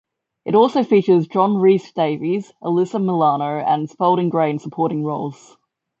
[0.45, 5.55] It also features John Rhys-Davies, Alyssa Milano, and Spalding Gray in supporting roles.